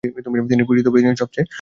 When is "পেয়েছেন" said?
0.93-1.15